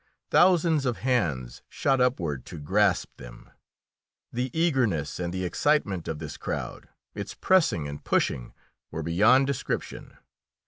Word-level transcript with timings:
Thousands 0.31 0.87
of 0.87 0.97
hands 1.05 1.61
shot 1.69 2.01
upward 2.01 2.43
to 2.47 2.57
grasp 2.57 3.17
them. 3.17 3.51
The 4.33 4.49
eagerness 4.51 5.19
and 5.19 5.31
the 5.31 5.43
excitement 5.45 6.07
of 6.07 6.17
this 6.17 6.37
crowd, 6.37 6.89
its 7.13 7.35
pressing 7.35 7.87
and 7.87 8.03
pushing, 8.03 8.55
were 8.89 9.03
beyond 9.03 9.45
description. 9.45 10.17